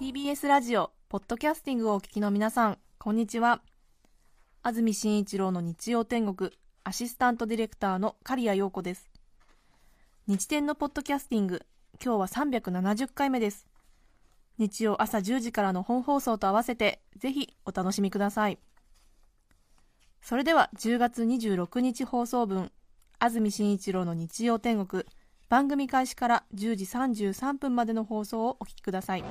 [0.00, 3.62] TBS ラジオポッドキャスティングをお聞きの皆さんこんにちは。
[4.64, 6.50] 安住紳一郎の日曜天国
[6.82, 9.08] アシスタントディレクターの刈谷陽子です。
[10.26, 11.62] 日天のポッドキャスティング
[12.04, 13.68] 今日は370回目です。
[14.58, 18.58] 日曜朝10時からの本放送と合わせてぜひお楽しみください。
[20.22, 22.72] それでは10月26日放送分
[23.24, 25.02] 安住紳一郎の日曜天国。
[25.48, 29.24] 番組開始から10時33分までの放送をお聞きください。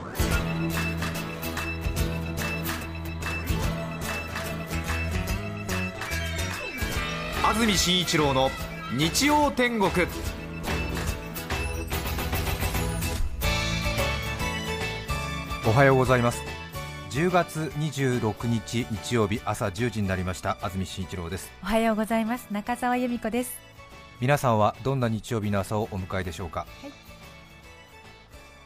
[7.44, 8.50] 安住紳一郎の
[8.98, 9.92] 日曜天国。
[15.68, 16.42] おはようございます。
[17.12, 20.58] 10月26日日曜日朝10時になりました。
[20.64, 21.52] 安住紳一郎です。
[21.62, 22.48] おはようございます。
[22.50, 23.73] 中澤由美子です
[24.24, 26.92] 皆さんはどんな日曜日の朝をお迎えでしょうか、はい。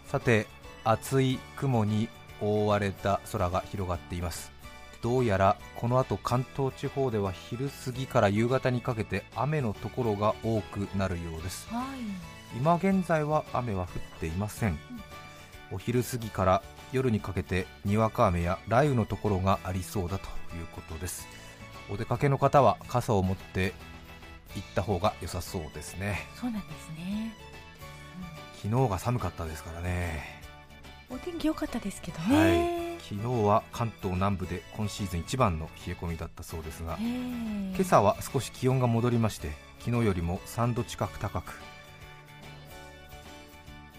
[0.06, 0.46] さて
[0.84, 4.52] 厚い雲に覆われた空が広がっています。
[5.02, 11.68] どうやらこの後関東地方では昼過ぎから夕方にかけて雨のところが多くなるようです。
[11.70, 11.86] はい。
[12.56, 14.78] 今現在は雨は降っていません、
[15.72, 16.62] お昼過ぎから
[16.92, 21.28] 夜にかけてにわか雨や雷雨のところがありそうだということです。
[21.90, 23.74] お出かけの方は傘を持って
[24.56, 26.28] 行った方が良さそうですね。
[26.40, 27.34] そうなんですね。
[28.56, 30.38] 昨日が寒かったですからね。
[31.10, 32.52] お天気良かったですけどはい。
[32.52, 37.08] ね、昨日は関東南部で今シーズン一番の冷え込みだったそうですがええ。
[37.76, 41.54] 今朝は少し気温が戻りまして昨日よりも3度近く高く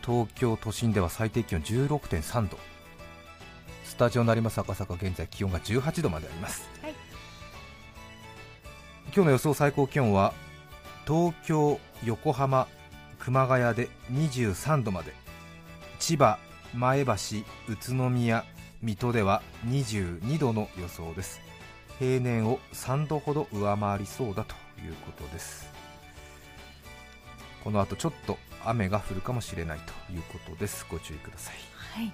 [0.05, 2.59] 東京都心では最低気温16.3度。
[3.85, 6.95] スタジオになります赤坂現在気温が18度まであります、はい
[9.15, 10.35] 今日の予想最高気温は
[11.07, 12.69] 東京、横浜、
[13.19, 15.15] 熊谷で23度まで
[15.99, 16.39] 千葉、
[16.75, 18.45] 前橋、宇都宮、
[18.83, 21.41] 水戸では22度の予想です。
[21.99, 25.71] 平年を3度ほど上回りそうだということです。
[27.65, 30.87] この後ちょっと雨が降るかもしれないということです。
[30.89, 31.55] ご注意ください。
[32.03, 32.13] はい。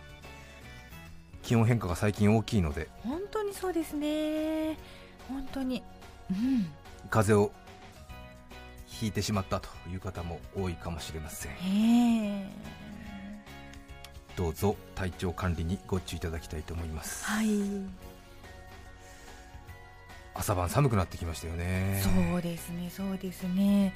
[1.42, 2.88] 気温変化が最近大きいので。
[3.02, 4.78] 本当にそうですね。
[5.28, 5.82] 本当に。
[6.30, 6.72] うん
[7.10, 7.52] 風邪を
[8.86, 11.52] ひいてしまったという方も多いかもしれません。
[11.52, 12.74] ええ。
[14.36, 17.24] どうぞ体調管理にご注意いただきたいと思います。
[17.24, 17.46] はい。
[20.34, 22.02] 朝晩寒くなってきましたよね。
[22.02, 23.94] そうですねそうですね。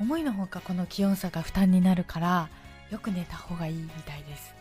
[0.00, 2.48] 思いのほかこの気温差が負担になるから
[2.90, 4.52] よく寝た方がいいみたいです。
[4.52, 4.55] あ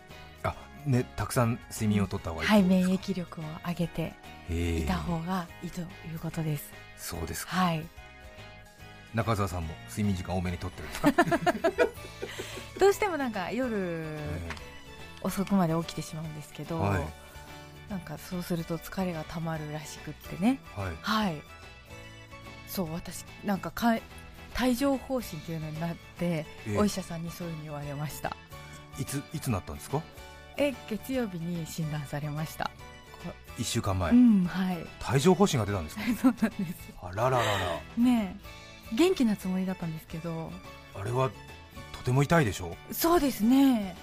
[0.85, 4.13] ねたくさん睡眠をとった方がいいはい免疫力を上げて
[4.49, 5.83] いた方がいいとい
[6.15, 6.71] うことです。
[6.97, 7.55] そうですか。
[7.55, 7.85] はい。
[9.13, 11.83] 中澤さんも睡眠時間多めにとってるんですか、
[12.79, 14.39] どうしてもなんか夜え
[15.21, 17.03] 遅くまで起きてしまうんですけど、はい。
[17.89, 20.59] なんかそうすると疲れがたまるらしくってね。
[20.75, 20.95] ーはい。
[21.01, 21.41] はい。
[22.67, 23.97] そう私なんかか
[24.61, 26.77] 帯状疱疹っていうのになって、ええ。
[26.77, 28.35] お医者さんにそういうふうに言われました。
[28.99, 30.01] いついつなったんですか？
[30.57, 32.69] え月曜日に診断されました。
[33.57, 34.77] 1週間前、うんはい。
[35.11, 36.01] 帯状疱疹が出たんですか？
[36.21, 36.93] そうなんです。
[37.01, 37.43] あらららら。
[37.97, 38.35] ね
[38.91, 38.95] え。
[38.95, 40.51] 元気なつもりだったんですけど。
[40.99, 41.29] あれは
[41.91, 42.75] とても痛いでしょ？
[42.91, 43.95] そうですね。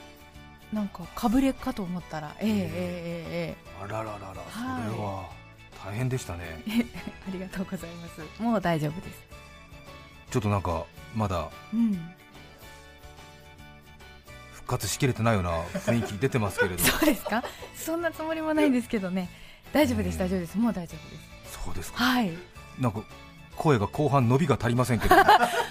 [0.72, 2.56] なんかかぶれかと思ったらええええ。
[2.56, 4.18] ええあらららら
[4.50, 5.28] それは
[5.84, 6.62] 大変でしたね。
[7.28, 8.42] ありがとうございます。
[8.42, 9.22] もう大丈夫です。
[10.30, 10.84] ちょっとなんか
[11.14, 11.92] まだうん
[14.62, 17.42] 復活しきれてないような雰囲気出てますけれどそうですか？
[17.74, 19.28] そんなつもりもないんですけどね。
[19.72, 20.58] 大丈夫ですええ大丈夫です。
[20.58, 21.16] もう大丈夫で
[21.48, 21.58] す。
[21.64, 22.04] そうですか。
[22.04, 22.32] はい。
[22.78, 23.02] なんか
[23.56, 25.14] 声が後半伸びが足りませんけど。
[25.18, 25.20] あ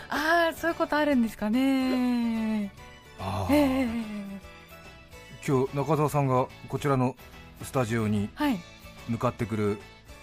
[0.09, 2.72] ああそういうことあるんですかね。
[3.19, 3.88] あええ
[5.47, 7.16] 今日中澤さんがこちらの
[7.63, 8.59] スタジオにはい、
[9.07, 9.80] 向かってくる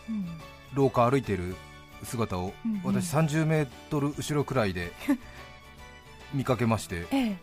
[0.09, 0.27] うん。
[0.75, 1.57] 廊下歩いている
[2.05, 2.95] 姿をうんうん。
[3.01, 4.93] 私30メートル後ろくらいで
[6.35, 7.07] 見かけまして。
[7.11, 7.37] ええ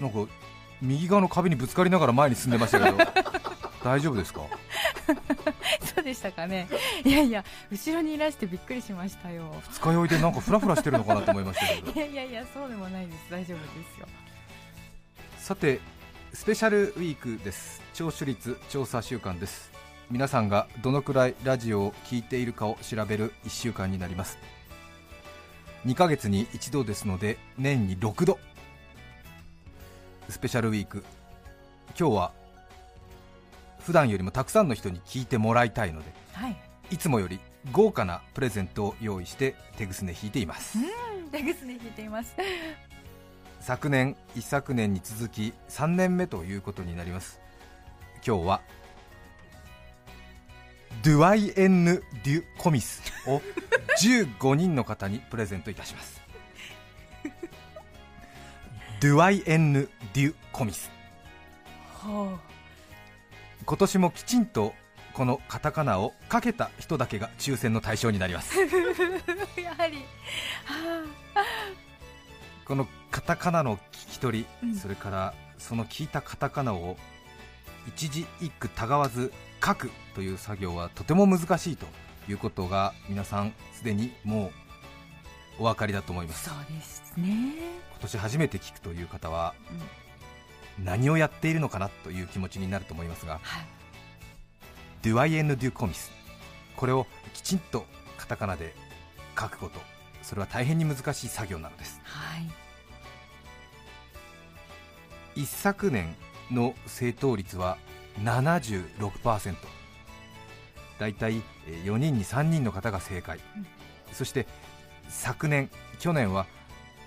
[0.00, 0.18] なんか
[0.80, 2.98] 右側の壁にぶつかりながら前に進んでましたけど
[3.84, 4.42] 大丈夫ですか？
[5.94, 6.68] そうでしたかね。
[7.04, 9.52] いやいや後ろにいらしてびっくりしましたよ。
[9.70, 11.90] 二日酔いでなんかフラフラしてるのかなと思いましたけど。
[11.92, 13.18] いやいやいやそうでもないです。
[13.30, 13.64] 大丈夫で
[13.96, 14.06] すよ。
[15.38, 15.80] さて
[16.32, 17.80] スペシャルウィークです。
[17.94, 19.70] 聴取率調査週間です。
[20.10, 24.38] 皆さんがどのくらいラジオを聞いているかを調べる1週間になります。
[25.86, 28.38] 2ヶ月に1度ですので年に6度
[30.32, 31.04] スペシャルウィーク。
[31.98, 32.32] 今日は
[33.80, 36.56] 普段よりもたくさんの人に聞いてもらいたいのではい。
[36.90, 37.38] いつもより
[37.70, 40.78] 豪華なプレゼントを用意して手ぐすね引いています。
[41.30, 42.34] 手ぐすね引いています。
[43.60, 47.38] 昨年一昨年に続き3年目ということになります。
[48.26, 48.60] 今日は
[51.04, 53.42] ドゥワイエンヌ・デュ・コミスを
[54.00, 56.21] 15人の方にプレゼントいたします
[59.02, 60.88] ドゥワイエンヌ・デュ・コミス。
[61.92, 62.38] ほ
[63.66, 64.74] 今年もきちんと
[65.12, 68.56] このカタカナをかけた人だけが抽選の対象になります。
[68.60, 68.62] う
[69.60, 69.96] やはり。
[70.64, 71.04] は
[72.64, 74.76] このカタカナの聞き取り、うん。
[74.76, 76.96] それからその聞いたカタカナを
[77.88, 79.32] 一字一句たがわず
[79.64, 81.86] 書くという作業はとても難しいと
[82.28, 84.52] いうことが皆さんすでにも
[85.58, 86.48] うお分かりだと思います。
[86.48, 87.82] そうですね。
[87.90, 89.54] 今年初めて聞くという方は
[90.78, 93.66] 何をやっているのかなという気持ちになると思いますがはい。
[95.02, 96.12] ドゥアイエンヌ・デュ・コミス
[96.76, 98.74] これをきちんとカタカナで
[99.38, 99.80] 書くこと。
[100.22, 102.00] それは大変に難しい作業なのです。
[102.04, 102.38] は
[105.36, 105.42] い。
[105.42, 106.14] 一昨年
[106.50, 107.78] の正答率は
[108.22, 109.56] 76%
[110.98, 113.66] だいたい4人に3人の方が正解、うん。
[114.12, 114.46] そして
[115.08, 116.46] 昨年去年は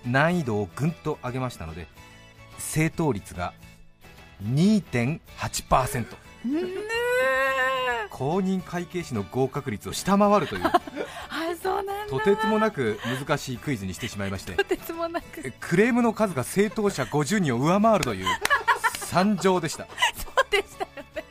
[0.06, 1.88] 難易度をぐんと上げましたので
[2.57, 3.54] 正答率が
[4.44, 6.06] 2.8%
[6.46, 6.96] うん
[8.16, 10.63] 公認会計士の合格率を下回るという。
[10.66, 10.72] あ
[11.62, 12.10] そうなんだ。
[12.10, 14.54] とてつもなく難しいクイズにしてしまいまして。
[14.54, 15.42] とてつもなく。
[15.44, 18.25] えクレームの数が正答者50人を上回るという。
[19.00, 19.86] 惨状でした。
[20.16, 21.25] そうでしたよね。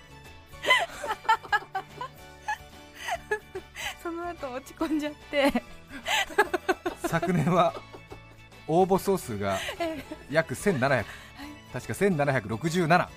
[4.03, 5.65] その後落ち込んじゃって。
[7.07, 7.73] 昨年は
[8.69, 9.59] 応募総数が
[10.31, 11.05] 約1700、
[11.73, 13.09] 確か1767、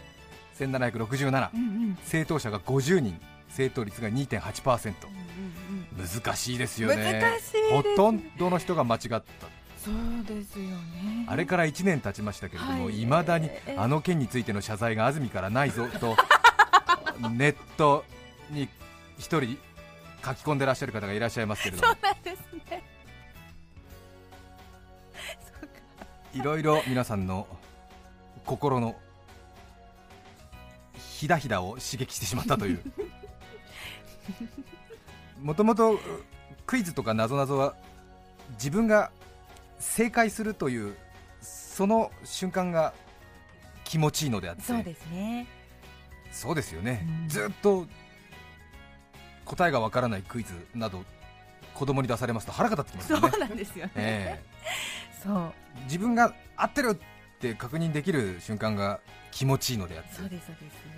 [0.59, 1.97] 1767、うんうん。
[2.03, 4.93] 正答者が50人、正答率が2.8%、
[5.97, 9.21] 難しいですよね、難しいですほとんどの人が間違った、
[9.77, 11.25] そうですよね。
[11.27, 13.01] あれから1年経ちましたけれども、はい。
[13.01, 16.17] いまだにええあの件についての謝罪が安住からないぞと、
[17.31, 18.03] ネット
[18.49, 18.67] に
[19.17, 19.57] 一人
[20.25, 21.93] 書き込んでらっしゃる方がいらっしゃいますけれども。
[21.93, 22.03] そう。
[22.03, 22.96] なんですね
[26.37, 27.47] いろいろ皆さんの
[28.45, 28.95] 心の
[30.93, 32.81] ひだひだを刺激してしまったという。
[35.41, 35.99] もともと
[36.67, 37.73] クイズとかなぞなぞは
[38.51, 39.09] 自分が
[39.79, 40.95] 正解するという
[41.41, 42.93] その瞬間が
[43.83, 44.61] 気持ちいいのであって。
[44.61, 45.47] そうですね。
[46.31, 47.29] そうですよね、うん。
[47.29, 47.87] ずっと
[49.45, 51.03] 答えがわからないクイズなど
[51.73, 54.43] 子供に出されますと腹が立ってきますそうよね、なんですよね、え
[55.23, 55.53] そう。
[55.77, 58.99] え自分が合ってるって確認できる瞬間が
[59.31, 60.15] 気持ちいいのであって。
[60.15, 60.97] そうですそうです。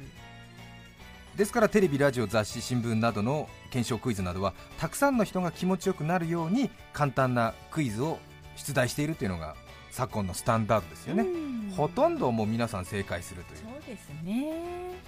[1.36, 8.20] ですからテレビ、ラジオ、雑誌、新聞などの検証クイズなどはたくさんの人が気持ちよくなるように簡単なクイズを
[8.58, 9.56] 出題しているというのが
[9.90, 11.74] 昨今のスタンダードですよね、うん。
[11.78, 13.60] ほとんどもう皆さん正解するという。
[13.60, 15.00] そうですね。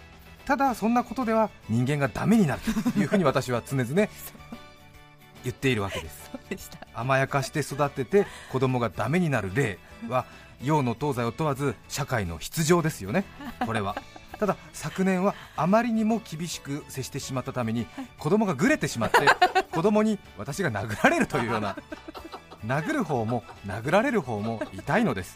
[0.45, 2.61] ただそんなことでは人間がダメになる
[2.93, 4.07] というふうに私は常々
[5.43, 6.31] 言っているわけです。
[6.93, 10.25] 甘やかして育てて子供がダメになる例は
[10.61, 13.25] 洋の東西を問わず社会の必情ですよね。
[13.65, 13.95] これは。
[14.39, 17.85] ただ昨年はあまりにも厳しく接してしまったために
[18.17, 19.19] 子供がぐれてしまって
[19.71, 21.77] 子供に私が殴られるというような
[22.65, 25.35] 殴る方も殴られる方も痛いのです。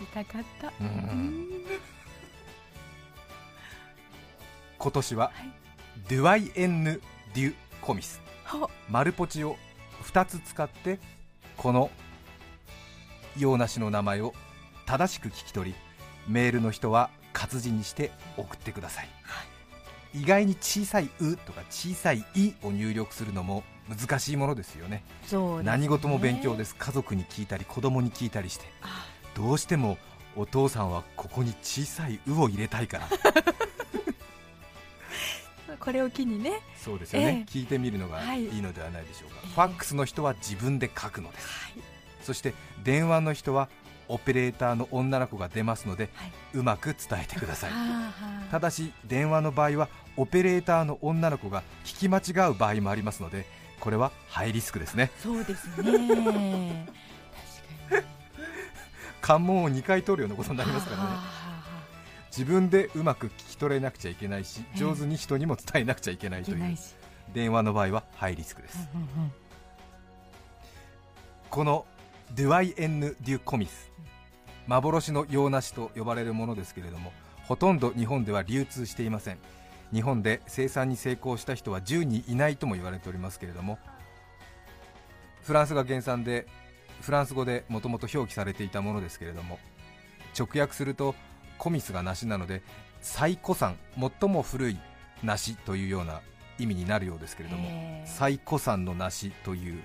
[0.00, 0.72] 痛かった。
[0.80, 0.86] うん。
[0.86, 1.48] うん。
[4.78, 5.52] 今年は、はい。
[6.08, 7.00] ドゥアイエンヌ・
[7.34, 8.20] デュ・コミス。
[8.44, 8.68] ほ。
[8.88, 9.56] 丸ポチを
[10.02, 10.98] 2つ使って
[11.56, 11.90] この
[13.38, 14.34] 洋梨の名前を
[14.86, 15.76] 正しく聞き取り
[16.26, 19.08] メールの人は活字にして送ってください、
[20.14, 25.04] 意外に小さい「う」とか小さい「い」を入力するのも難しいものですよね。
[25.58, 25.64] ね。
[25.64, 26.74] 何事も勉強です。
[26.74, 29.06] 家族に聞いたり子供に聞いたりしてあ。
[29.34, 29.96] どうしても
[30.36, 33.08] お父さんはここに小さい「う」を入れたいから
[35.80, 36.60] これを機にね。
[36.76, 38.44] そうですよね、え聞いてみるのがはい。
[38.44, 41.40] いいのではないでしょうか、ええファックスの人は自分で書くので。
[41.40, 41.72] すはい。
[42.22, 43.68] そして電話の人は
[44.08, 46.32] オペレーターの女の子が出ますのではい。
[46.54, 47.70] うまく伝えてください。
[48.50, 53.46] ただし電話の場合はオペレーターの女の子が聞き間違う場合もありますので
[53.78, 55.10] これはハイリスクですね。
[55.22, 56.86] そうですね。
[57.88, 58.20] 確かに。
[59.20, 61.39] 関門を2回通るようなことになりますからね
[62.30, 64.78] 自分でうまく聞き取れなくちゃいけないしええ。
[64.78, 66.76] 上手に人にも伝えなくちゃいけないという
[67.34, 68.88] 電話の場合はハイリスクです。
[71.50, 71.86] この
[72.34, 73.90] ドゥアイエンヌ・デュ・コミス
[74.68, 79.38] 幻の洋梨と呼ばれるものですけれどもほとんど日本では流通していません。
[79.92, 83.78] 日本で生産に成功した人は10人いないとも言われておりますけれども
[85.42, 86.46] フランスが原産で
[87.00, 89.58] フランス語でもともと表記されていたものですけれども
[90.38, 91.14] 直訳すると
[91.60, 92.62] コミスが梨なので
[93.02, 93.76] 最古産
[94.20, 94.78] 最も古い
[95.22, 96.22] 梨というような
[96.58, 99.82] 意味になるようですけれども最古産の梨という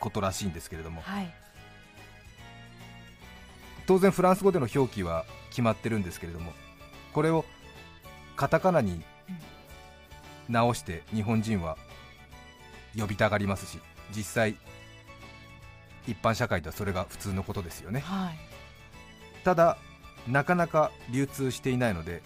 [0.00, 1.32] ことらしいんですけれどもはい。
[3.86, 6.52] 当然フランス語での表記は決まってるんですけれども
[7.12, 7.44] これを
[8.34, 9.02] カタカナに
[10.48, 11.76] 直して日本人は
[12.98, 13.78] 呼びたがりますし
[14.14, 14.56] 実際
[16.06, 18.00] 一般社会ではそれが普通のことですよね。
[18.00, 18.38] はい。
[19.44, 19.76] ただ
[20.28, 22.22] なかなか流通していないので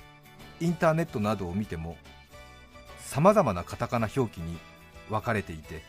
[0.60, 1.96] インターネットなどを見ても
[2.98, 4.58] さまざまなカタカナ表記に
[5.08, 5.82] 分かれていて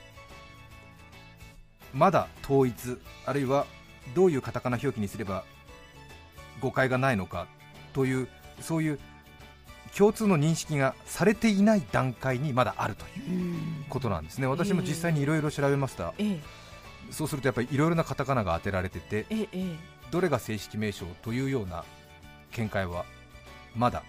[1.94, 3.66] まだ統一あるいは
[4.16, 5.44] どういうカタカナ表記にすれば
[6.60, 7.48] 誤解がないのか
[7.94, 8.28] という
[8.60, 9.00] そういう
[9.96, 14.48] 共通の認識がされていない段階にまだあるということなんですね。
[14.48, 16.40] 私も実際にいろいろ調べました、ええ。
[17.12, 19.76] そうするとやっぱりいろいろなカタカナが当てられててええええ。
[20.10, 21.84] どれが正式名称というような
[22.52, 23.06] 見解は
[23.76, 24.04] まだ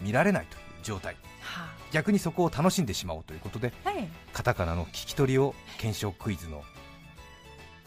[0.00, 1.16] 見られないという状態。
[1.40, 4.08] は逆にそこを楽しんでしまおうということであはい。
[4.32, 6.62] カタカナの聞き取りを検証クイズの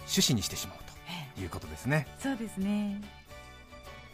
[0.02, 2.08] 趣旨にしてしまおうええということですね。
[2.20, 3.02] そうですね。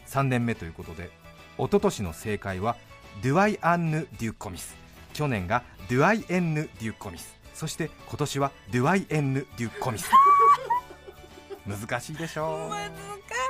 [0.06, 1.10] 3年目ということで
[1.58, 2.76] 一昨年の正解は
[3.22, 4.74] ドゥアイ・アンヌ・デュ・コミス。
[5.12, 7.36] 去年がドゥアイ・エンヌ・デュ・コミス。
[7.52, 10.10] そして今年はドゥアイ・エンヌ・デュ・コミス。
[11.66, 12.70] 難しいでしょう。
[12.70, 13.41] 難しい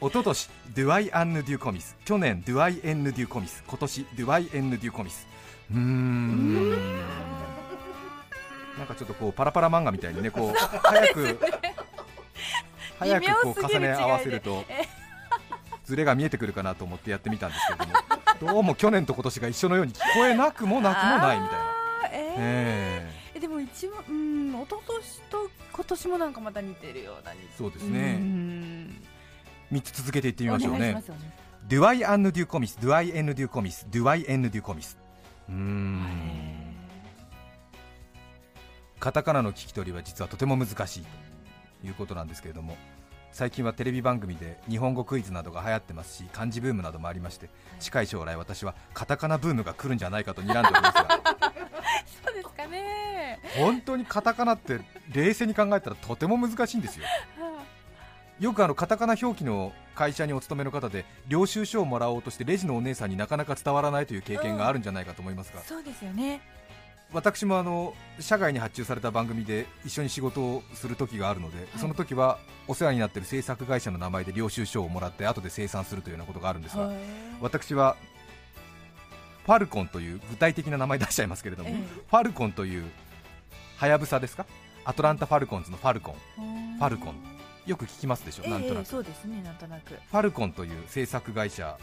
[0.00, 5.26] 一昨年ドゥアイ・アンヌ・デュ・コミス去年ドゥアイ・エンヌ・デュ・コミス今年ドゥアイ・エンヌ・デュ・コミス
[5.70, 6.70] うーん。
[8.78, 11.38] なんかちょっとこうパラパラ漫画みたいにねこう早く
[12.98, 14.64] 早くこう重ね合わせると
[15.86, 18.00] ズレが見えてくるかなと思ってやってみたんですけれども。
[18.52, 28.55] どうも去年と今年が一緒のように聞こえなくもなくもないみたいな、あーええええでも一番うん一昨年と今年もなんかまた似てるような似そうですうねん
[29.72, 31.02] 3つ続けていってみましょうね。
[31.68, 34.96] Doyenné du Comice Doyenné du Comice Doyenné du Comice
[35.48, 36.06] うーん。
[39.00, 41.04] カタカナの聞き取りは実はとても難しい
[41.82, 42.76] ということなんですけれども
[43.30, 51.08] 最近はテレビ番組で日本語クイズなどが流行ってますし漢字ブームなどもありまして近い将来私はカタカナブームが来るんじゃないかと睨んでおりますが。
[52.24, 53.40] そうですかね。
[53.58, 54.80] 本当にカタカナって
[55.12, 57.04] 冷静に考えたらとても難しいんですよ
[58.38, 66.40] よくあのカタカナ表記の会社にお勤めの方で領収書をもらおうとしてレジのお姉さんになかなか伝わらないという経験があるんじゃないかと思いますが、そうですよね。
[67.12, 71.78] 私もあの社外に発注された番組で一緒に仕事をする時があるので、い。
[71.78, 72.38] その時は
[72.68, 76.96] お世話になっている制作会社の名前で領収書をもらって後で生産するというようなことがあるんですが、はい
[77.40, 77.96] 私は
[79.44, 81.76] ファルコンという具体的な名前出しちゃいますけれども、ええ。
[81.76, 82.84] ファルコンという
[83.76, 84.44] はやぶさですか？
[84.84, 86.14] アトランタ・ファルコンズのファルコン。
[86.78, 87.35] ファルコン
[87.66, 88.86] よく聞きますでしょ、ええなんとなく。
[88.86, 89.94] そうですねなんとなく。
[89.94, 91.76] ファルコンという制作会社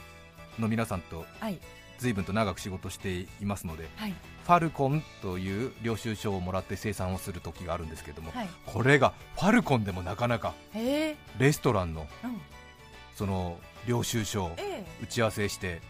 [0.57, 1.59] の皆さんとはい。
[1.99, 4.11] 随分と長く仕事していますのではい。
[4.11, 8.49] ファルコンという領収書をもらって生産をする時があるんですけれども、はい。
[8.65, 11.15] これがファルコンでもなかなかレ
[11.51, 12.41] ストランのうん。
[13.15, 14.85] その領収書をえ。
[15.01, 15.81] 打ち合わせして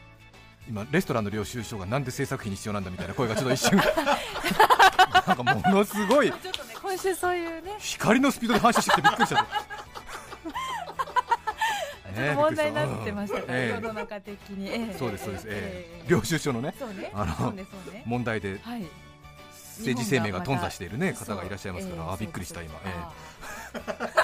[0.67, 3.77] 今レストランの領収書がなんで制作費に必要なんだみたいな声がちょっと一瞬。
[5.27, 6.27] なんかものすごい。
[6.27, 7.71] えちょっとね今週そういうね。
[7.79, 9.53] 光のスピードで反射してきてびっくりしちゃった。
[12.13, 14.95] ちょっと問題になってましたから、ええ世の中的に、ええ。
[14.97, 16.03] そうですそうです、ええ。
[16.05, 17.11] え領収書のねね。
[17.13, 17.65] あのね
[18.05, 18.87] 問題ではい。
[19.77, 23.11] 政治生命が頓挫している、ね、方がいらっしゃいますから、ええあびっくりした、今、えあ
[23.75, 24.22] え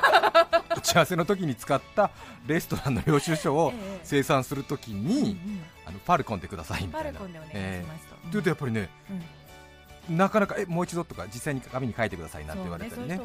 [0.79, 2.11] 打ち合わせの時に使った
[2.47, 3.99] レストランの領収書をええ。
[4.03, 5.37] 生産するときに、
[5.85, 7.19] あのファルコンでくださいみたいな。
[7.19, 8.89] コンでお願いしえますと、えというとやっぱりね、
[10.09, 13.19] なかなかえもう一度とか実際に紙に書いてくださいなんて言われたりね。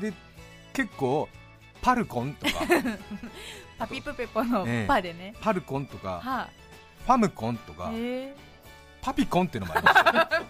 [0.00, 0.16] でで
[0.72, 1.28] 結構
[1.82, 2.52] パルコンとか。
[3.78, 4.86] パピプペポのええ。
[4.86, 6.48] パでね、パルコンとかは
[7.06, 8.34] ファムコンとかえ。
[9.02, 10.48] パピコンっていうのもありますよ。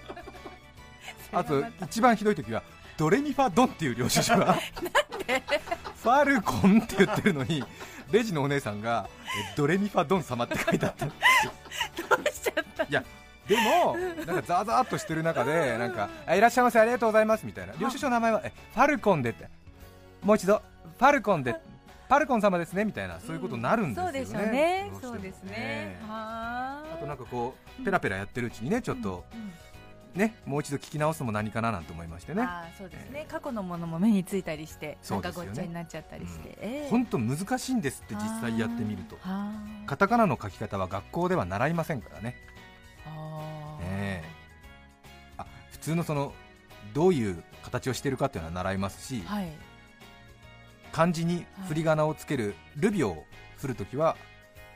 [1.41, 2.63] あと一番ひどい時は
[2.99, 4.59] ドレミファドンっていう領収書が
[6.03, 7.63] ファルコンって言ってるのに
[8.11, 9.09] レジのお姉さんが
[9.53, 11.07] えドレミファドン様って書いてあった。
[11.07, 13.05] どうしちゃったいや
[13.49, 17.75] でもなんかザーザーっとしてる中でなんかあいらっしゃいませありがとうございますみたいな。
[17.79, 19.49] 領収書の名前はえファルコンでって。
[20.23, 20.63] もう一度
[20.99, 21.57] ファルコンで
[22.09, 25.99] パルコン様ですねみたいなそういうことになるんですよね、そうですね。
[26.07, 29.53] はあとなんかこうペラペラやってるうちにねちょっとうんうん
[30.15, 32.43] ねもう一度聞き直すのも何かななんて思いましてね。
[32.43, 35.47] あーそうですね、過去のものも目についたりして、なんですよね。
[35.47, 36.91] ごっちゃになっちゃったりして、ええ。
[36.91, 39.17] 本当難しいんですって実際やってみると。
[39.17, 39.53] はあ
[39.87, 42.37] カタカナの書き方は学校では習いませんからね。
[43.07, 43.85] あー。
[43.85, 44.29] ええ。
[45.39, 46.35] あ普通のその
[46.95, 49.49] どういう形をしているかっていうのは習いますし、はい。
[50.93, 53.25] 漢字に振り仮名をつけるルビを
[53.57, 54.17] 振るときは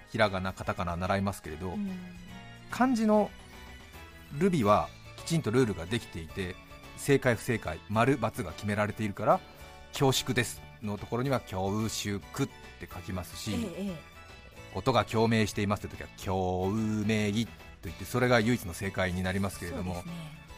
[0.09, 1.91] ひらがなカタカナ習いますけれど、うん。
[2.71, 3.31] 漢字の
[4.39, 6.57] ルビはきちんとルールができていて
[6.97, 9.41] 正解不正解丸×が決められているから
[9.93, 12.21] 恐縮ですのところには恐縮っ
[12.81, 14.17] て書きますし、えええ
[14.77, 17.49] 音が共鳴していますという時は共鳴
[17.81, 20.03] といってそれが唯一の正解になりますけえれども、ね。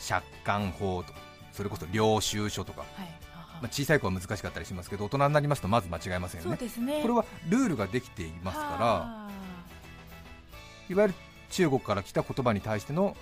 [0.06, 1.20] 借款法とか
[1.52, 2.88] それこそ領収書とか、はい
[3.34, 6.58] あまあ、小さい子は難しかったりしますけど大人になりますとまず間違えませんよね。
[6.58, 7.02] ね。
[7.02, 9.30] これはルールができていますからは
[10.90, 11.14] いわゆる
[11.50, 13.16] 中国から来た言葉に対しての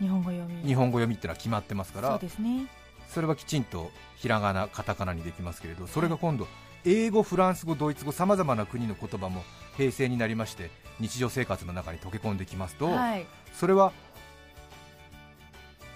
[0.00, 0.66] 日本語読み。
[0.66, 2.66] 日本語読みっていうのは決まってますかそうらですね。
[3.08, 6.46] それはきちんとひらがなカタカナにできますけれどそれが今度
[6.84, 9.42] 英語フランス語ドイツ語さまざまな国の言葉も
[9.76, 13.26] 平成になりまして日常生活の中に溶け込んできますと、はい。
[13.52, 13.92] それは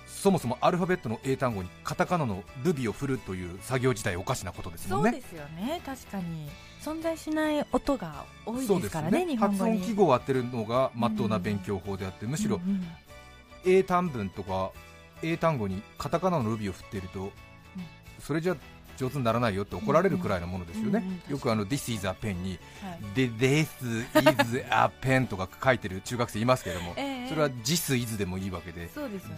[0.07, 5.11] そもそもアルファベットの英単語にカタカナのルビを振るという作業自体おかしなことですもんね。
[5.11, 5.83] そうですよね。
[5.85, 6.49] 確かに。
[6.83, 12.87] 存在しない音が多いですからね日本語に発音記号を当てるのがまっとうな勉強法であって、むしろうんうん
[13.66, 14.71] 英単文とか
[15.23, 17.33] 英単語にカタカナのルビを振っていると、
[18.21, 18.56] それじゃ
[18.97, 23.00] 上手にならないよって怒られるくらいのものですよね、よくあの This is a pen にはい。
[23.14, 23.66] で This
[24.40, 27.28] is a pen とか書いてる中学生いますけれども、ええ。
[27.28, 28.90] それは This is でもいいわけで、でね。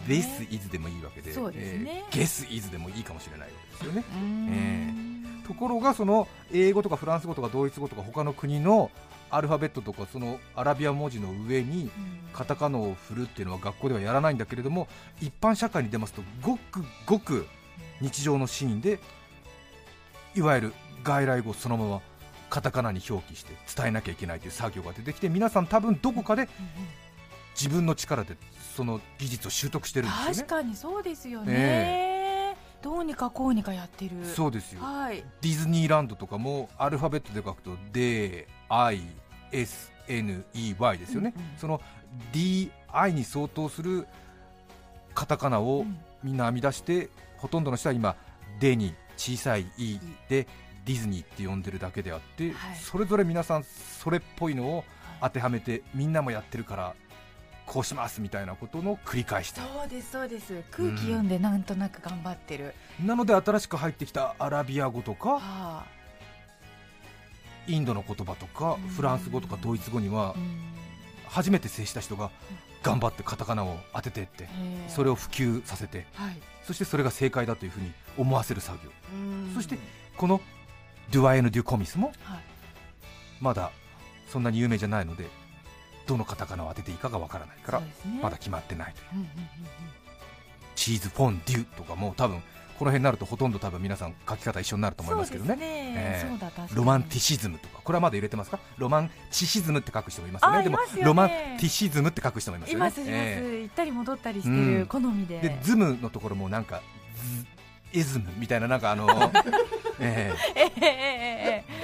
[0.07, 1.51] This is でもいいわけで、ですね。
[1.55, 4.03] えー Guess is でもいいかもしれないわけですよね。
[4.09, 5.43] うーん。
[5.47, 8.91] ところがその英語とかフランス語とかドイツ語とか他の国の
[9.29, 11.91] アルファベットとかそのアラビア文字の上にうん。
[12.37, 14.87] カタカナを振るっていうのは学校ではやらないんだけれども
[15.19, 17.47] 一般社会に出ますとごくごく
[17.99, 18.99] 日常のシーンで
[20.35, 22.01] いわゆる外来語をそのまま
[22.49, 26.47] カタカナに表記して伝えなきゃいけないという作業が出てきて皆さん多分どこかで
[27.55, 28.37] 自分の力で
[28.75, 30.35] その技術を習得してるんですよね。
[30.35, 32.57] 確かにそうですよね、え。
[32.83, 34.11] どうにかこうにかやってる。
[34.23, 34.83] そうですよ。
[34.83, 35.23] はい。
[35.41, 37.71] ディズニーランドとかもアルファベットで書くと
[38.69, 41.49] DISNEY ですよね、うんうん。
[41.57, 41.81] その
[42.33, 44.07] DI に相当する
[45.13, 45.99] カタカナをうん。
[46.23, 48.15] みんな編み出して、ほとんどの人は今、
[48.59, 50.47] デに小さい E で
[50.83, 52.77] ディズニーって呼んでるだけであって、はい。
[52.77, 54.83] それぞれ皆さんそれっぽいのを
[55.21, 56.95] 当てはめてみんなもやってるから
[57.65, 60.63] こうしますみたいなことの繰り返しそうですそうです。
[60.71, 65.85] 空気読んでなんとなく頑張ってる、なので新しく入ってきたアラビア語とかはあ
[67.67, 68.89] インドの言葉とかうん。
[68.89, 70.59] フランス語とかドイツ語にはうん。
[71.27, 72.31] 初めて接した人が
[72.83, 74.47] 頑張ってカタカナを当ててって
[74.87, 76.37] それを普及させてはい。
[76.63, 78.91] そしてそれが正解だというふうに思わせる作業。
[79.13, 79.51] うん。
[79.53, 79.77] そして
[80.17, 80.41] この
[81.11, 82.39] ドゥアエヌ・デュ・コミスもはい。
[83.39, 83.71] まだ
[84.27, 85.27] そんなに有名じゃないので
[86.07, 87.81] どのカタカナを当てていいかがわからないから
[88.21, 89.07] まだ決まってないという。
[89.13, 89.29] うんうんうん。
[90.75, 92.41] チーズフォンデュとかも多分
[92.77, 96.23] この辺になるとほとんど多分皆さん書き方一緒になると思いますけどね。
[96.73, 98.59] ロマンティシズムとかこれはまだ入れてますか？
[98.77, 100.63] ロマンチシズムって書く人もいますよね。
[100.63, 102.73] でもロマンティシズムって書く人もいます。
[102.99, 106.81] よねえ行ったり戻ったりしてうんる好みで、えでズムのところもなんか
[107.93, 109.07] ズイズムみたいななんかあの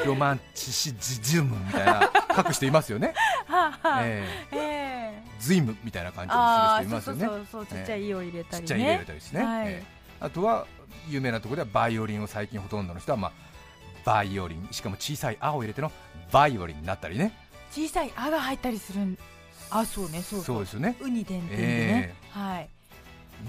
[0.06, 3.14] ロマンチシズムみたいな書く人いますよね、
[3.48, 4.00] はあはあ。
[4.04, 4.56] ええ。
[4.56, 5.24] ええ。
[5.40, 6.46] ズイムみたいな感じにす
[6.94, 7.26] る人いますよね。
[7.26, 8.68] そうそうちっちゃい「い」を入れたりね。
[8.68, 9.68] ちっちゃい入れたりですね、はい。
[9.68, 9.84] ええ。
[10.20, 10.68] あとは
[11.10, 13.32] 有名なところではバイオリンを最近ほとんどの人は、まあ、
[14.06, 15.92] バイオリンしかも小さい「あ」を入れての
[16.32, 17.32] バイオリンになったりね。
[17.72, 19.18] 小さい「あ」が入ったりするん
[19.70, 20.60] あそうねそうそう。
[20.64, 20.96] ですよね。
[21.00, 22.70] ウニ点々でね、はい。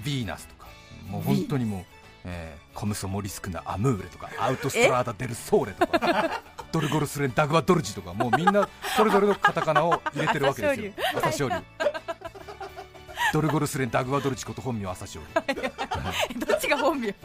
[0.03, 0.67] ヴィーナスとか。
[1.09, 1.85] もう本当にもう、
[2.25, 10.93] えーコムソモリスクなアムーレとかアウトストラーダ・デル・ソーレとかドルゴルスレン・ダグア・ドルジとかもうみんなそれぞれのカタカナを入れてるわけですよ。
[11.23, 11.57] 朝青龍。
[13.33, 15.23] ドルゴルスレン・ダグア・ドルジこと本名朝青
[15.55, 15.71] 龍
[16.47, 17.15] どっちが本名？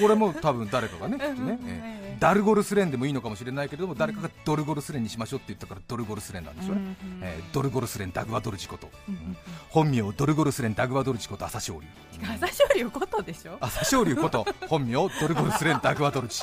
[0.00, 2.00] これも多分誰かがねきっとね、ええ。
[2.02, 9.36] えーダルゴルスレンでもいいのかもしれないけれども誰かがドルゴルスレンにしましょうって言ったからドルゴルスレンなんでしょうね、うんうんえードルゴルスレン・ダグア・ドルジこと、うんうん
[9.68, 11.86] 本名ドルゴルスレン・ダグア・ドルジこと朝青龍。
[12.22, 13.58] 朝青龍ことでしょ？
[13.60, 16.42] 朝青龍こと本名ドルゴルスレン・ダグアドルチ。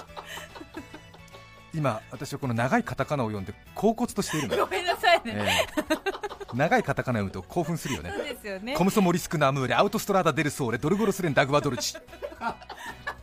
[1.74, 8.14] 今私はこの長いカタカナを読んで恍惚としているのよ、ごめんなさいね、ええ長いカタカナを読むと興奮するよね。
[8.16, 8.76] そうですよね。
[8.76, 11.96] コムソモリスクナムーレアウトストラーダ・デル・ソーレドルゴルスレン・ダグアドルチ。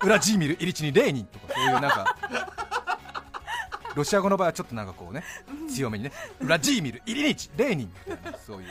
[0.02, 2.16] ウラジーミル・イリチニ・レーニンとかそういうなんか。
[3.94, 5.24] ロシア語の場合はちょっとなんかこうね
[5.68, 6.12] 強めにね。
[6.40, 8.68] ウラジーミル・イリニチ・レーニンみたいなそういう。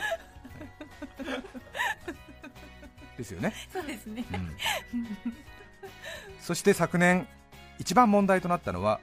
[3.18, 3.52] ですよね。
[3.72, 4.24] そうですね。
[4.32, 4.56] うん。
[6.40, 7.26] そして昨年
[7.78, 9.00] 一番問題となったのは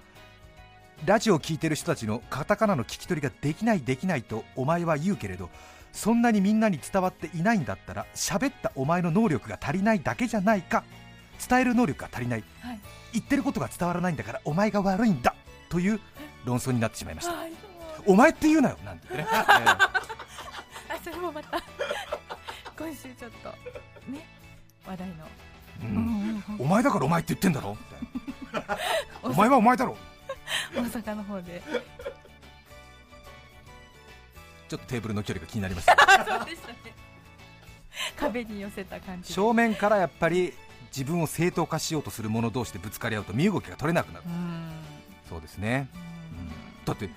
[1.05, 5.49] ラジオを聴いてる人たちのカタカナの聞き取りができないできないとお前は言うけれど
[5.93, 10.83] そんなにみんなに伝わっていないんだったら喋ったお前の能力が足りないだけじゃないか
[11.47, 12.79] 伝える能力が足りないはい。
[13.13, 15.33] 言ってることが伝わらないんだからお前が悪いんだ
[15.69, 15.99] という
[16.45, 17.33] 論争になってしまいました。
[17.33, 17.51] はい。
[18.05, 19.89] お前って言うなよなんてね、 えあ
[21.03, 21.61] それもまた
[22.77, 23.49] 今週ちょっと
[24.09, 24.25] ね
[24.85, 25.15] 話題の、
[25.83, 27.77] えううんお前だからお前って言ってんだろ
[28.51, 28.77] みたいな。
[29.23, 29.97] う んお前はお前だろ
[30.73, 31.61] 大阪の方で。
[34.69, 35.95] ちょっとテーブルの距離が気になりました
[36.27, 36.75] そうでしたね。
[38.17, 39.33] 壁に寄せた感じで。
[39.33, 40.53] 正面からやっぱり
[40.95, 44.25] 自分を正当化しようとする者同士でぶつかり合うと身動きが取れなくなる。
[44.25, 44.71] うん。
[45.29, 45.89] そうですね。
[45.93, 46.85] うん。
[46.85, 47.09] だって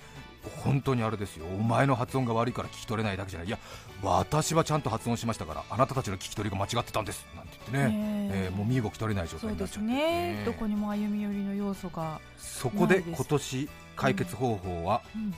[0.64, 1.46] 本当にあれですよ。
[1.46, 3.48] お前の発音が悪いから聞き取れないだけじゃない。
[3.48, 3.58] いや
[4.02, 7.26] 私はちゃんと発音しましたからあなたたちの聞き取りが間違ってたんです。
[7.36, 8.44] なんて言ってね、ねえ。
[8.46, 9.88] えーもう身動き取れない状態になっちゃって。
[9.88, 10.42] ね。
[10.46, 15.34] どこにも歩み寄りの要素が、そこで今年解決方法は、うん。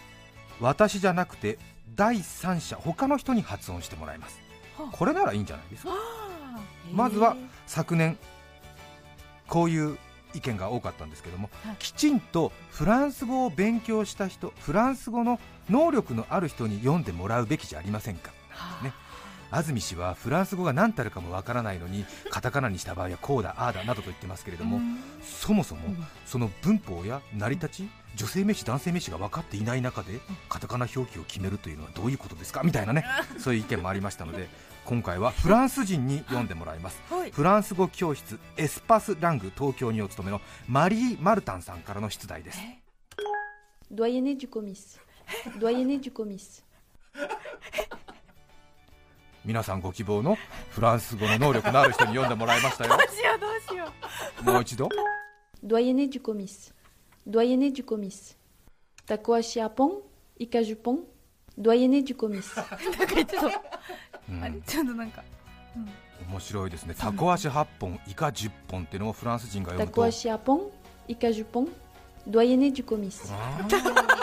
[0.61, 1.59] 私じゃなくて
[1.97, 4.41] 第三者他の人に発音してもらいます。
[4.79, 4.97] はあ。
[4.97, 5.91] これならいいんじゃないですか。
[6.93, 7.37] まずは
[7.67, 8.19] 昨年
[9.49, 9.99] こういう
[10.35, 11.77] 意見が多かったんですけども、はい。
[11.79, 15.39] きちんとフランス語を勉強した人フランス語の
[15.71, 18.33] 能力のある人に読んでもらうべきじゃありませんか。
[18.51, 18.85] はあ。
[18.85, 18.93] ね。
[19.51, 24.99] 安住氏はフランス語が何たるかもわからないのに カタカナにした場合はこうだああだなどと言ってますけれども、うん。
[25.23, 26.07] そもそもうん。
[26.27, 32.63] その文法や成り立ち女性名詞男性名詞が分かっていない中でカタカナ表記を決めるというのはどういうことですか？
[32.63, 33.05] みたいなね
[33.39, 34.49] そういう意見もありましたので
[34.85, 42.59] 今回はフランス人に読んでもらいますはいフランス語教室エスパスラング東京にお勤めのマリー・マルタンさんからの出題です
[43.93, 44.99] Doyenné du comice.
[45.61, 46.63] Doyenné du comice.
[49.45, 50.39] 皆さんご希望の
[50.71, 53.93] フランス語の能力のある人に読んでもらいましたよどうしようどうしよ
[54.41, 54.89] うもう一度
[55.65, 56.21] Doyenné du comice.
[56.21, 56.73] Doyenné du comice.
[56.73, 56.82] Takoachiapon, Ikajupon.
[61.59, 62.57] Doyenné du comice.
[62.67, 63.61] なんかちょっと、
[64.31, 64.43] うん。
[64.43, 65.23] あれちょっとなんか、
[66.29, 66.95] 面白いですね。
[66.99, 70.03] タコ足8本イカ10本っていうのをフランス人が読むと。
[70.03, 70.71] Takoachiapon,
[71.09, 71.71] Ikajupon.
[72.29, 73.33] Doyenné du comice.
[73.33, 74.23] あー。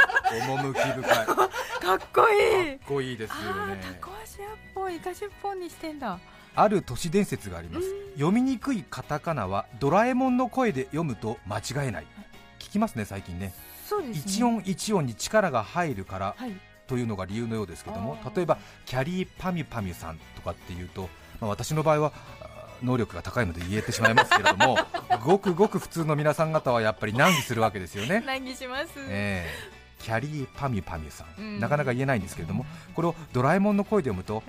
[0.57, 1.25] 趣深い。
[1.25, 2.75] か かっこいい。
[2.75, 3.81] っこいいですよあね。
[3.83, 6.19] あタコ足1本イカ10本にしてんだ。
[6.55, 7.87] ある都市伝説があります。
[8.13, 12.07] 読みにくいカタカナはドラえもんの声で読むと間違えない
[12.69, 13.53] 聞きますね最近ね。
[13.87, 14.23] そうですね。
[14.25, 16.53] 一音一音に力が入るからはい。
[16.87, 21.07] というのが理由のようですけども例えばキャリーパミュパミュさんとかっていうと、
[21.39, 22.11] まあ、私の場合は
[22.81, 24.75] 能力が高いので言えてしまいますけれども
[25.23, 28.89] ごくごく普通の皆さん方はやっぱり難儀するわけですよね、難儀します。
[28.97, 29.79] ええ。
[29.99, 31.59] キャリーパミュパミュさん、うん。
[31.59, 34.41] なかなか言えないんですけれどもこれをドラえもんの声で読むと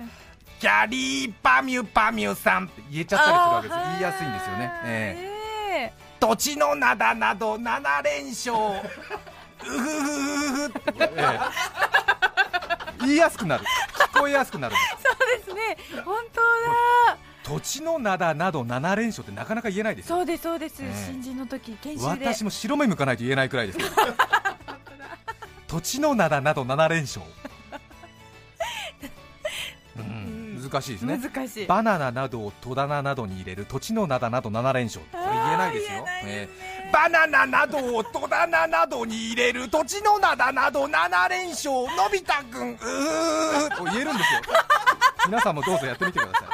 [0.59, 8.55] キャリーパミュパミュさんって言えちゃったりするわけです言いやすいんですよね、えええ土地の灘など7連勝。
[8.55, 10.09] うふふ
[10.51, 11.39] ふふって、ええ。
[12.99, 13.65] 言いやすくなる。
[14.13, 14.75] 聞こえやすくなる。
[14.75, 16.03] んですそうですね。
[16.05, 17.17] 本当だ。
[17.43, 20.17] 土地の灘など7連勝ってなかなか言えないですよ。
[20.17, 21.05] そうですそうです、ええ。
[21.07, 22.27] 新人の時研修で。
[22.27, 23.89] 私も白目向かないと言えないくらいですけど。
[25.67, 27.25] 土地の灘など7連勝、
[30.71, 31.17] 難しいですね。
[31.17, 31.67] 難しい。
[31.67, 35.05] バナナなどを戸棚などに入れる土地の灘など7連勝。
[35.11, 35.97] これ言えないですよ。
[35.97, 36.31] えないですね。
[36.31, 36.49] え
[36.87, 42.71] えバナナなどを戸棚などに入れる土地の灘など7連勝のび太くん。
[42.71, 44.41] うーと言えるんですよ。
[45.27, 46.47] 皆さんもどうぞやってみてください。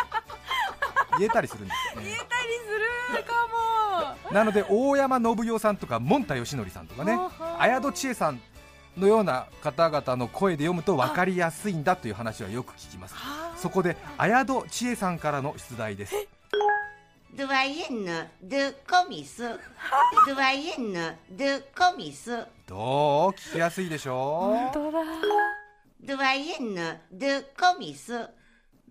[1.19, 2.27] 言えたりするんですよ、ね言えたり
[3.09, 3.33] するか
[4.27, 4.33] も。
[4.33, 7.17] なので大山信代さんとか門田義則さんとかね。
[7.59, 8.41] 綾戸千恵さん
[8.97, 16.15] のような方々の声で読むと分かりやすいんだという話はよく聞きますはあそこで綾戸千恵さんからの出題です
[17.35, 19.59] Doyenne de comice.
[20.25, 22.47] Doyenne de comice.
[22.65, 23.31] どう？
[23.39, 24.99] 聞きやすいでしょ本当だ
[26.03, 28.27] Doyenne de comice.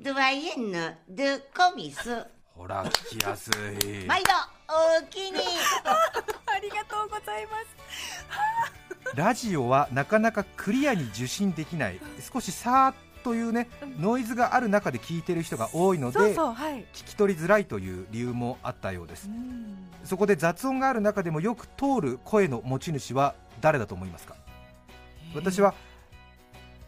[0.01, 2.25] Doyenne de comice.
[2.57, 4.07] ほら聞きやすい。
[4.07, 4.31] 毎度
[4.69, 5.39] おおきに。
[6.47, 9.15] ありがとうございます。
[9.15, 12.01] ラジオはなかなかクリアに受信できない。
[12.33, 16.81] 少しさーっというねノイズがある中で聞いてる人が多いのでそうそうはい。
[16.93, 19.29] 聞き取りづらいという理由もあったようです。
[19.29, 19.89] うん。
[20.05, 24.35] そこで雑音がある中でもよく通る声の持ち主は誰だと思いますか？
[25.35, 25.75] 私は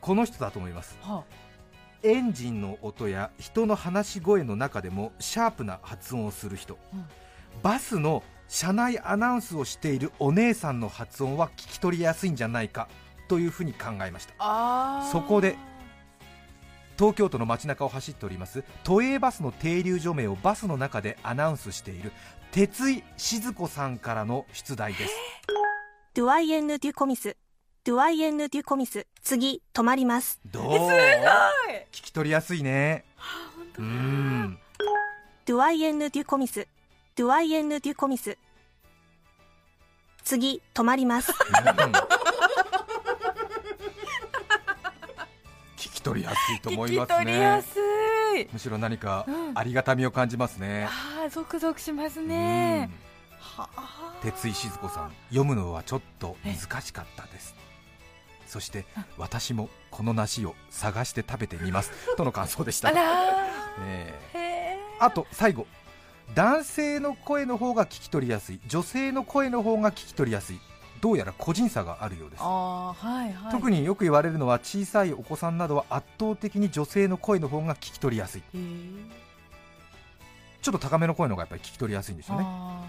[0.00, 0.96] この人だと思います。
[1.02, 1.24] は
[2.02, 7.04] エンジンの音や人の話し声の中でもシャープな発音をする人、うん。
[7.62, 12.88] バスの車内アナウンスをしているお姉さんの発音は聞き取りやすいんじゃないか
[13.28, 15.10] というふうに考えました。
[15.10, 15.56] そこで
[16.98, 22.10] 東京都の街中を走っております都営バスの停留所名をバスの中でアナウンスしている
[22.50, 25.14] 鉄井静子さんからの出題です。
[26.14, 27.36] Doyenne du comice.
[27.88, 29.06] ドゥワイエンヌ・デュ・コミス。
[29.22, 30.38] 次止まります。
[30.44, 30.64] どう？
[31.90, 33.06] 聞き取りやすいね。
[33.78, 34.58] うーん
[35.46, 36.68] ドゥワイエンヌ・デュ・コミス。
[37.16, 38.36] ドゥワイエンヌ・デュ・コミス。
[40.22, 41.32] 次止まります。
[41.32, 41.34] う
[41.88, 41.92] ん
[45.78, 47.78] 聞き取りやすいと思い聞きます取りやねす
[48.38, 48.48] い。
[48.52, 49.52] むしろ何かうん。
[49.58, 52.28] ありがたみを感じますね、ああゾクゾクしますうん。
[52.28, 52.90] ね
[53.40, 54.14] はあ。
[54.20, 57.56] 鉄井静子さん読むのはちょっと難しかったです
[58.48, 61.92] そして私もこの梨を探して食べてみます。
[62.16, 62.92] との感想でした。
[63.84, 65.66] えあと最後。
[66.34, 68.60] 男性の声の方が聞き取りやすい。
[68.66, 70.60] 女性の声の方が聞き取りやすい。
[71.00, 73.52] どうやら個人差があるようです、はいはい。
[73.52, 78.42] 特によく言われるのは小さいお子さんなどは圧倒的に女性の声の方が聞き取りやすい。
[80.60, 82.44] ちょっと高めの声の方がやっぱり聞き取りやすいんですよね。
[82.44, 82.82] あ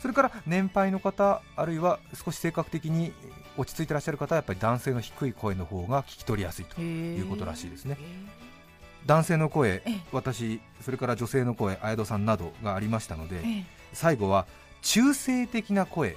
[0.00, 3.12] それから年配の方あるいは少し性格的に
[3.56, 7.96] 落ち着いてらっしゃる方はやっぱり男性の低い声の方が聞き取りやすいということらしいですね。
[8.00, 8.04] へ
[9.06, 10.00] 男性の声ええ。
[10.12, 13.42] 私それから女性の声綾戸さんなどがありましたので
[13.92, 14.46] 最後は
[14.82, 16.16] 中性的な声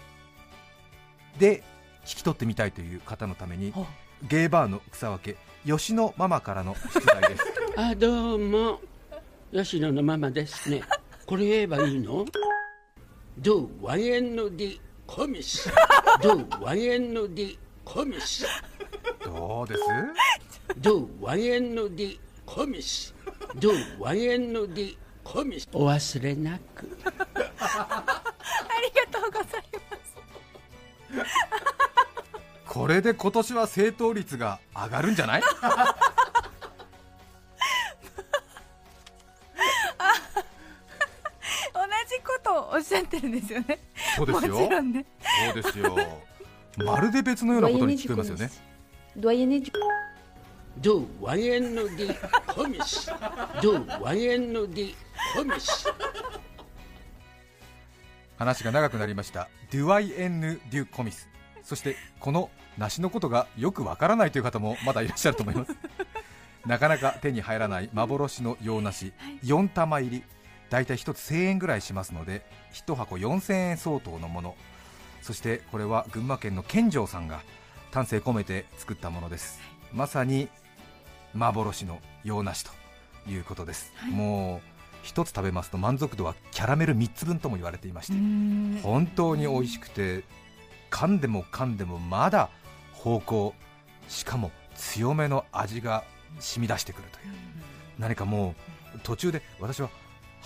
[1.38, 1.63] で
[2.06, 3.73] 聞き取ってみたいという方のために
[4.23, 7.43] ゲイバーの草分け吉野ママからの出題です。
[7.76, 8.80] あどうも。
[9.54, 10.82] 吉野のママですね。
[11.26, 12.26] これ言えばいいの？
[13.38, 15.69] ドゥワイエンのディコミス
[16.21, 18.45] ドゥワイエンのディコミス
[19.23, 19.82] どうです？
[20.77, 23.13] ドゥワイエンのディコミス
[23.56, 26.97] ドゥワイエンのディコミスお忘れなく。
[27.06, 27.12] あ
[28.82, 29.63] りがとうござい
[31.12, 31.36] ます。
[32.73, 35.41] これで今年は正答率が上がるんじゃない？
[41.73, 43.65] 同じことをおっしゃってるんですよね。
[43.67, 43.77] も
[44.17, 44.58] そうですよ。
[44.58, 45.06] ちろんね。
[45.53, 45.95] そうですよ。
[46.77, 48.45] まるで別のようなことに聞こえますよね。
[48.45, 48.67] comice.
[49.19, 49.71] Doyenné du
[50.80, 53.12] ドゥワイエンのディコミス
[53.63, 54.93] ドゥワイエンのディ
[55.36, 55.91] コミス
[58.38, 59.49] 話が長くなりました。
[59.71, 61.27] デュワイエンヌ・デュ・コミス
[61.63, 65.75] そしてこの梨のことがよくわからないという方もまだいらっしゃると思います。
[66.67, 69.13] なかなか手に入らない幻の洋梨。
[69.43, 70.23] 4玉入り
[70.69, 74.56] だいたい1つ1000円ぐらいしますので1箱4000円相当のもの。
[75.21, 77.41] そしてこれは群馬県の健丈さんが
[77.91, 79.60] 丹精込めて作ったものです。
[79.93, 80.49] まさに
[81.34, 82.71] 幻の洋梨と
[83.30, 84.62] いうことです、も
[85.03, 90.23] う1つ食べますと満足度はキャラメル3つ分とも言われていまして本当に美味しくて
[90.89, 92.49] 噛んでも噛んでもまだ
[92.93, 96.03] 芳香しかも強めの味が
[96.39, 97.25] 染み出してくるという。
[97.99, 98.56] 何かも
[98.95, 99.89] う途中で私は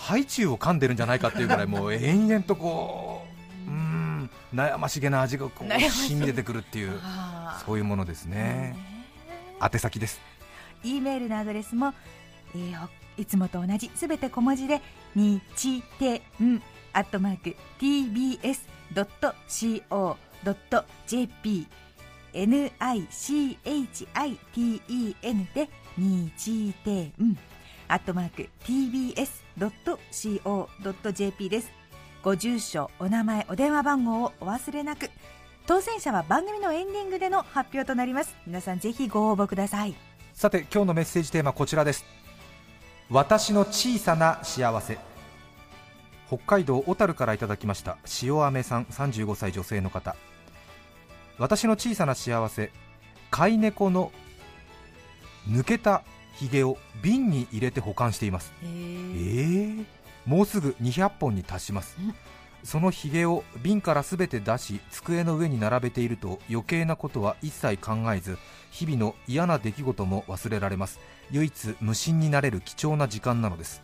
[0.02, 3.22] ハイチュウを噛んでるんじゃないかっていうぐらいもう延々とこ
[3.68, 5.80] ううーん悩ましげな味がこう染
[6.20, 8.76] み出てくるっていうあそういうものですね。
[9.62, 10.20] 宛先です。
[10.82, 11.94] E メールのアドレスも、
[12.56, 12.88] えー
[13.18, 14.80] いつもと同じすべて小文字で
[15.14, 16.22] 日天
[16.94, 18.66] アットマーク tbs.co.jp
[22.32, 23.86] nichiten
[25.54, 27.12] で日天
[27.86, 28.48] アットマーク
[29.58, 31.70] .co.jp です。
[32.22, 35.10] ご住所お名前お電話番号をお忘れなく。
[35.66, 38.36] 当選者は番組のエンディングでの発表となります。
[38.46, 39.94] 皆さんぜひご応募ください。
[40.34, 42.04] さて今日のメッセージテーマこちらです。
[43.10, 44.98] 私の小さな幸せ。
[46.28, 47.98] 北海道小樽からいただきました。
[48.22, 50.16] 塩飴さん35歳女性の方。
[51.38, 52.72] 私の小さな幸せ。
[53.30, 54.12] 飼い猫の
[55.48, 56.02] 抜けた
[56.34, 58.52] ひげを瓶に入れて保管しています。
[58.62, 59.84] えー、
[60.26, 61.96] もうすぐ200本に達します。
[62.64, 68.38] そのひげを瓶からすべて出し机の上に並べていると余計なことは一切考えず
[68.70, 71.00] 日々の嫌な出来事も忘れられます。
[71.30, 73.82] 唯一無心になれる貴重な時間なのです。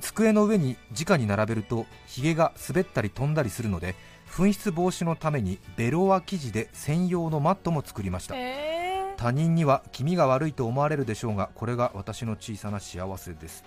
[0.00, 3.94] 机の上に直に並べるとひげが滑ったり飛んだりするので
[4.30, 8.34] 紛失防止のためにベロア生地で専用のマットも作りました。
[8.36, 8.79] え
[9.20, 13.64] 他人には気味が悪いと思われるでしょうがこれが私の小さな幸せです。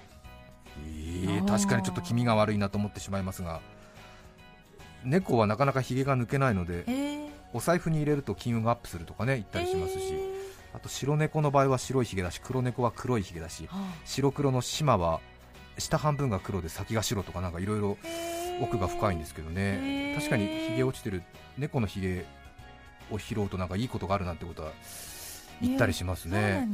[0.83, 1.47] えー。
[1.47, 3.61] 確かにちょっと気味が悪いなと思ってしまいますが
[5.03, 7.27] 猫はなかなかひげが抜けないのでー、え。
[7.27, 9.99] ーお財布に入れると金運がアップするとかね言ったりしますし、
[10.73, 13.69] あと白猫の場合は白いひげだし黒猫は黒いひげだし
[14.05, 15.19] 白黒の島は
[15.77, 17.97] 下半分が黒で先が白とかなんかいろいろ
[18.59, 20.15] 奥が深いんですけどね。
[20.17, 21.21] 確かにひげ落ちてる
[21.59, 22.25] 猫のひげ
[23.11, 24.71] を拾うとなんかいいことがあるなんてことは
[25.63, 26.69] 言ったりしますそうなね。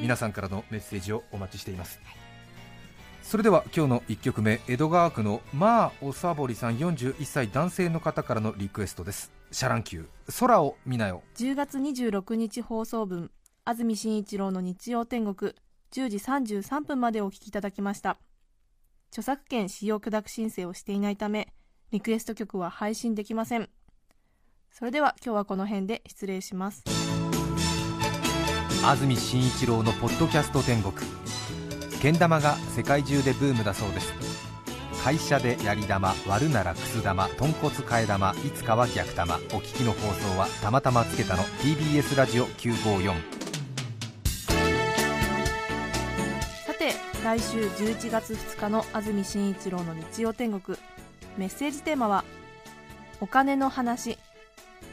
[0.00, 2.00] 皆さんからのメッセージをお待ちしています、
[3.22, 9.32] それでは今日の1曲目江戸川区のまあおさぼりさん41歳男性の方からのリクエストです。
[9.50, 11.22] シャ乱Q 空を見なよ。
[11.36, 13.30] 10月26日放送分
[13.64, 15.52] 安住紳一郎の日曜天国
[15.92, 18.18] 10時33分までお聞きいただきました。
[19.12, 21.52] 著作権使用許諾申請をしていないため
[21.90, 23.68] リクエスト曲は配信できません
[24.72, 26.82] それでは今日はこの辺で失礼します。
[28.82, 30.94] 安住紳一郎のポッドキャスト天国。
[32.00, 34.14] けん玉が世界中でブームだそうです。
[35.04, 39.34] 会社でやり玉割るならくす玉豚骨替え玉いつかは逆玉。
[39.34, 43.12] お聞きの放送はたまたまつけたの TBS ラジオ954
[46.66, 50.78] さて来週11月2日の安住紳一郎の日曜天国。
[51.36, 52.24] メッセージテーマは
[53.20, 54.16] 「お金の話」